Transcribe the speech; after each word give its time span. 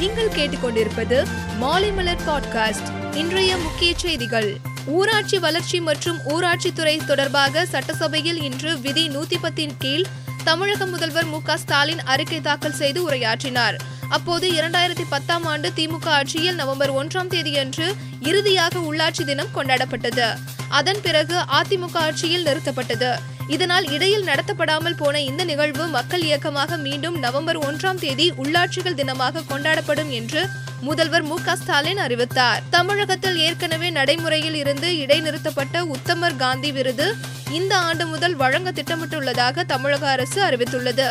நீங்கள் 0.00 0.28
கேட்டுக்கொண்டிருப்பது 0.28 1.26
மாலைமலர் 1.60 2.18
பாட்காஸ்ட் 2.26 3.14
இன்றைய 3.14 3.56
முக்கிய 3.56 3.92
செய்திகள். 3.96 4.56
ஊராட்சி 4.86 5.38
வளர்ச்சி 5.38 5.80
மற்றும் 5.80 6.18
ஊராட்சித்துறை 6.28 7.04
தொடர்பாக 7.04 7.66
சட்டசபையில் 7.66 8.42
இன்று 8.42 8.80
விதி 8.80 9.08
நூத்தி 9.08 9.34
பத்தின் 9.42 9.74
கீழ் 9.78 10.04
தமிழக 10.44 10.86
முதல்வர் 10.86 11.24
மு 11.24 11.42
க 11.42 11.56
ஸ்டாலின் 11.56 12.02
அறிக்கை 12.02 12.40
தாக்கல் 12.40 12.72
செய்து 12.72 13.10
உரையாற்றினார். 13.10 13.78
அப்போது 14.08 14.50
இரண்டாயிரத்தி 14.50 15.04
பத்தாம் 15.08 15.44
ஆண்டு 15.44 15.72
திமுக 15.76 16.04
ஆட்சியில் 16.04 16.54
நவம்பர் 16.54 16.94
ஒன்றாம் 16.94 17.26
தேதியன்று 17.26 17.94
இறுதியாக 18.20 18.78
உள்ளாட்சி 18.78 19.24
தினம் 19.24 19.54
கொண்டாடப்பட்டது. 19.54 20.28
அதன் 20.70 21.00
பிறகு 21.02 21.36
அதிமுக 21.36 21.94
ஆட்சியில் 21.94 22.44
நிறுத்தப்பட்டது. 22.44 23.18
இதனால் 23.46 23.90
இடையில் 23.90 24.24
நடத்தப்படாமல் 24.24 24.96
போன 24.96 25.20
இந்த 25.20 25.44
நிகழ்வு 25.44 25.86
மக்கள் 25.86 26.22
இயக்கமாக 26.22 26.76
மீண்டும் 26.76 27.18
நவம்பர் 27.18 27.58
ஒன்றாம் 27.58 27.98
தேதி 27.98 28.32
உள்ளாட்சிகள் 28.32 28.98
தினமாக 29.00 29.44
கொண்டாடப்படும் 29.48 30.10
என்று 30.10 30.48
முதல்வர் 30.80 31.22
மு 31.22 31.38
க 31.44 31.56
ஸ்டாலின் 31.56 31.96
அறிவித்தார். 31.96 32.62
தமிழகத்தில் 32.70 33.36
ஏற்கனவே 33.36 33.90
நடைமுறையில் 33.90 34.54
இருந்து 34.54 34.90
இடைநிறுத்தப்பட்ட 34.96 35.82
உத்தமர் 35.96 36.36
காந்தி 36.36 36.72
விருது 36.72 37.16
இந்த 37.50 37.76
ஆண்டு 37.76 38.06
முதல் 38.06 38.36
வழங்க 38.36 38.70
திட்டமிட்டுள்ளதாக 38.70 39.64
தமிழக 39.64 40.08
அரசு 40.08 40.42
அறிவித்துள்ளது. 40.48 41.08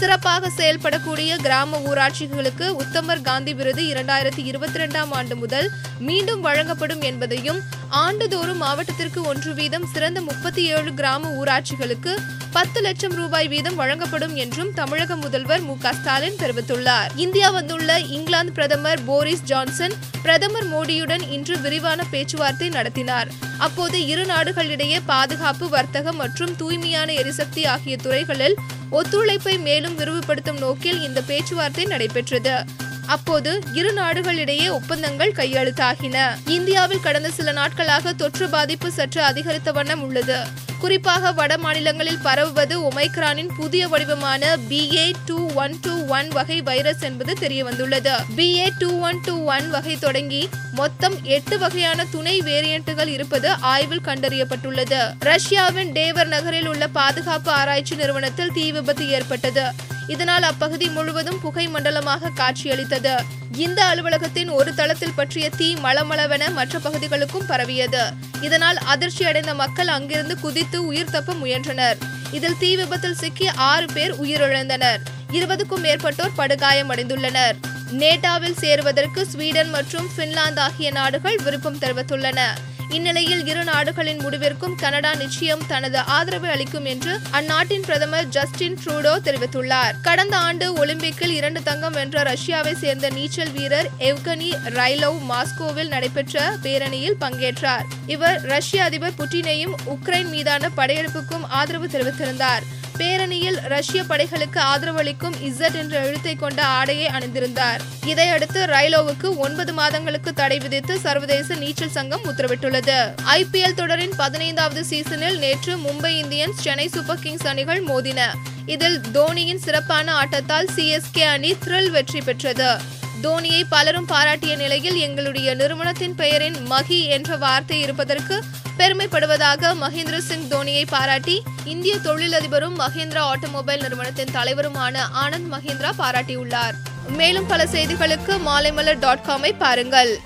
சிறப்பாக 0.00 0.50
செயல்படக்கூடிய 0.56 1.30
கிராம 1.44 1.78
ஊராட்சிகளுக்கு 1.90 2.66
உத்தமர் 2.82 3.22
காந்தி 3.22 3.52
விருது 3.54 3.82
இரண்டாயிரத்தி 3.92 4.42
இருபத்தி 4.50 4.78
ரெண்டாம் 4.78 5.10
ஆண்டு 5.10 5.36
முதல் 5.36 5.68
மீண்டும் 6.08 6.40
வழங்கப்படும் 6.40 7.02
என்பதையும் 7.10 7.60
ஆண்டுதோறும் 8.02 8.62
மாவட்டத்திற்கு 8.64 9.20
ஒன்று 9.30 9.52
வீதம் 9.54 9.86
சிறந்த 9.92 10.20
முப்பத்தி 10.20 10.62
ஏழு 10.74 10.90
கிராம 10.94 11.30
ஊராட்சிகளுக்கு 11.40 12.14
பத்து 12.52 12.78
லட்சம் 12.80 13.14
ரூபாய் 13.20 13.48
வீதம் 13.48 13.78
வழங்கப்படும் 13.80 14.34
என்றும் 14.44 14.70
தமிழக 14.72 15.16
முதல்வர் 15.16 15.60
மு 15.60 15.74
க 15.82 15.92
ஸ்டாலின் 15.92 16.38
தெரிவித்துள்ளார். 16.42 17.10
இந்தியா 17.24 17.48
வந்துள்ள 17.56 17.98
இங்கிலாந்து 18.16 18.52
பிரதமர் 18.52 19.02
போரிஸ் 19.04 19.44
ஜான்சன் 19.50 19.94
பிரதமர் 20.22 20.68
மோடியுடன் 20.72 21.24
இன்று 21.36 21.56
விரிவான 21.64 22.06
பேச்சுவார்த்தை 22.12 22.68
நடத்தினார். 22.68 23.28
அப்போது 23.66 23.98
இரு 24.12 24.24
நாடுகளிடையே 24.26 24.98
பாதுகாப்பு 25.12 25.68
வர்த்தகம் 25.76 26.20
மற்றும் 26.22 26.56
தூய்மையான 26.56 27.12
எரிசக்தி 27.22 27.64
ஆகிய 27.74 27.96
துறைகளில் 28.06 28.58
ஒத்துழைப்பை 28.90 29.58
மேலும் 29.58 29.98
விரிவுபடுத்தும் 29.98 30.58
நோக்கில் 30.58 31.00
இந்த 31.02 31.22
பேச்சுவார்த்தை 31.22 31.84
நடைபெற்றது. 31.84 32.64
அப்போது 33.08 33.60
இரு 33.72 33.92
நாடுகளிடையே 33.92 34.68
ஒப்பந்தங்கள் 34.68 35.32
கையெழுத்தாகின. 35.32 36.16
இந்தியாவில் 36.46 37.00
கடந்த 37.00 37.28
சில 37.30 37.52
நாட்களாக 37.52 38.12
தொற்று 38.12 38.48
பாதிப்பு 38.48 38.90
சற்று 38.90 39.22
அதிகரித்த 39.22 39.72
வண்ணம் 39.72 40.02
உள்ளது. 40.02 40.38
குறிப்பாக 40.78 41.32
வட 41.32 41.58
மாநிலங்களில் 41.58 42.18
பரவுவது 42.24 42.74
ஒமைக்ரானின் 42.90 43.50
புதிய 43.56 43.88
வடிவமான 43.88 44.56
BA 44.68 45.12
two 45.26 45.50
one 45.54 45.74
two 45.80 46.06
one 46.06 46.28
வகை 46.28 46.62
வைரஸ் 46.62 47.02
என்பது 47.02 47.34
தெரிய 47.34 47.64
வந்துள்ளது 47.64 48.14
BA 48.36 48.68
two 48.78 49.00
one 49.00 49.20
two 49.24 49.44
one 49.44 49.70
வகை 49.70 49.96
தொடங்கி 49.98 50.48
மொத்தம் 50.72 51.16
எட்டு 51.22 51.58
வகையான 51.58 52.04
துணை 52.04 52.42
வேரியன்ட்டுகள் 52.42 53.06
இருப்பது 53.06 53.50
ஆய்வில் 53.50 54.06
கண்டறியப்பட்டுள்ளது. 54.06 55.00
ரஷ்யாவின் 55.18 55.92
டேவர் 55.92 56.28
நகரில் 56.28 56.66
உள்ள 56.66 56.86
பாதுகாப்பு 56.88 57.50
ஆராய்ச்சி 57.50 57.94
நிறுவனத்தில் 57.94 58.52
தீ 58.52 58.72
விபத்து 58.72 59.08
ஏற்பட்டது. 59.08 59.96
இதனால் 60.08 60.42
அப்பகுதி 60.42 60.86
முழுவதும் 60.88 61.40
புகை 61.40 61.68
மண்டலமாக 61.68 62.30
காட்சியளித்தது. 62.34 63.14
இந்த 63.56 63.84
அலுவலகத்தின் 63.84 64.50
ஒரு 64.50 64.74
தளத்தில் 64.74 65.16
பற்றிய 65.16 65.50
தீ 65.50 65.74
மளமளவென 65.74 66.52
மற்ற 66.52 66.78
பகுதிகளுக்கும் 66.78 67.46
பரவியது. 67.46 68.04
இதனால் 68.40 68.76
அதிர்ச்சி 68.76 69.24
அடைந்த 69.24 69.54
மக்கள் 69.54 69.88
அங்கிருந்து 69.88 70.40
குதித்து 70.40 70.86
உயிர் 70.86 71.10
தப்ப 71.10 71.32
முயன்றனர். 71.32 71.98
இதில் 72.30 72.58
தீ 72.58 72.76
விபத்தில் 72.76 73.14
சிக்கி 73.14 73.48
ஆறு 73.48 73.86
பேர் 73.94 74.14
உயிரிழந்தனர். 74.22 74.98
இருபதுக்கும் 75.32 75.84
மேற்பட்டோர் 75.84 76.36
படுகாயமடைந்துள்ளனர். 76.36 77.56
நேட்டாவில் 77.92 78.58
சேருவதற்கு 78.60 79.26
ஸ்வீடன் 79.26 79.70
மற்றும் 79.70 80.08
பின்லாந்து 80.16 80.58
ஆகிய 80.58 80.90
நாடுகள் 80.90 81.38
விருப்பம் 81.44 81.78
தெரிவித்துள்ளன. 81.78 82.40
இந்நிலையில் 82.88 83.46
இரு 83.46 83.64
நாடுகளின் 83.64 84.20
முடிவிற்கும் 84.20 84.74
கனடா 84.74 85.14
நிச்சயம் 85.14 85.66
தனது 85.66 85.98
ஆதரவு 85.98 86.48
அளிக்கும் 86.48 86.84
என்று 86.84 87.18
அந்நாட்டின் 87.30 87.80
பிரதமர் 87.80 88.28
ஜஸ்டின் 88.28 88.78
ட்ரூடோ 88.84 89.12
தெரிவித்துள்ளார். 89.24 89.92
கடந்த 90.02 90.36
ஆண்டு 90.36 90.86
ஒலிம்பிக்கில் 90.86 91.30
இரண்டு 91.30 91.62
தங்கம் 91.62 91.92
வென்ற 91.92 92.22
ரஷ்யாவை 92.22 92.74
சேர்ந்த 92.74 93.10
நீச்சல் 93.10 93.52
வீரர் 93.52 93.90
எவ்கனி 93.98 94.50
ரைலோவ் 94.64 95.18
மாஸ்கோவில் 95.28 95.88
நடைபெற்ற 95.88 96.56
பேரணியில் 96.62 97.16
பங்கேற்றார். 97.20 97.84
இவர் 98.06 98.40
ரஷ்ய 98.40 98.84
அதிபர் 98.84 99.16
புட்டினையும் 99.18 99.74
உக்ரைன் 99.86 100.28
மீதான 100.28 100.68
படையெடுப்புக்கும் 100.76 101.46
ஆதரவு 101.48 101.86
தெரிவித்திருந்தார். 101.86 102.60
பேரணியில் 102.98 103.58
ரஷ்ய 103.68 104.02
படைகளுக்கு 104.02 104.60
ஆதரவளிக்கும் 104.60 105.36
இசட் 105.48 105.74
என்ற 105.74 106.04
எழுத்தை 106.04 106.36
கொண்ட 106.36 106.64
ஆடையை 106.64 107.06
அணிந்திருந்தார். 107.06 107.80
இதையடுத்து 108.04 108.64
ரைலோவுக்கு 108.64 109.36
ஒன்பது 109.36 109.72
மாதங்களுக்கு 109.72 110.32
தடை 110.32 110.58
விதித்து 110.58 110.98
சர்வதேச 110.98 111.54
நீச்சல் 111.54 111.90
சங்கம் 111.90 112.24
உத்தரவிட்டுள்ளது. 112.24 112.98
ஐபிஎல் 113.34 113.74
தொடரின் 113.74 114.12
பதினைந்தாவது 114.16 114.84
சீசனில் 114.84 115.38
நேற்று 115.38 115.76
Mumbai 115.76 116.12
Indians 116.24 116.60
Chennai 116.60 116.88
Super 116.88 117.18
Kings 117.18 117.46
அணிகள் 117.46 117.84
மோதின. 117.84 118.20
இதில் 118.66 119.00
தோனியின் 119.12 119.64
சிறப்பான 119.66 120.12
ஆட்டத்தால் 120.22 120.68
சிஎஸ்கே 120.76 121.20
அணி 121.20 121.56
த்ரில் 121.64 121.90
வெற்றி 121.90 122.20
பெற்றது. 122.20 122.96
தோனியை 123.22 123.62
பலரும் 123.68 124.06
பாராட்டிய 124.06 124.56
நிலையில் 124.56 124.96
எங்களுடைய 124.96 125.54
நிறுவனத்தின் 125.54 126.14
பெயரின் 126.14 126.66
மகி 126.66 127.04
என்ற 127.04 127.36
வார்த்தை 127.36 127.80
இருப்பதற்கு 127.80 128.44
பெருமைப்படுவதாக 128.78 129.70
மகேந்திர 129.80 130.18
சிங் 130.18 130.48
தோனியை 130.48 130.86
பாராட்டி 130.86 131.42
இந்திய 131.64 131.94
தொழிலதிபரும் 131.96 132.78
மகேந்திரா 132.78 133.32
ஆட்டோமொபைல் 133.32 133.80
நிறுவனத்தின் 133.80 134.34
தலைவருமான 134.34 134.98
ஆனந்த் 135.24 135.50
மஹேந்திரா 135.52 135.90
பாராட்டியுள்ளார். 135.98 136.76
மேலும் 137.08 137.46
பல 137.46 137.64
செய்திகளுக்கு 137.64 138.34
மாலைமலர் 138.46 138.98
டாட் 138.98 139.24
காமை 139.28 139.52
பாருங்கள். 139.58 140.20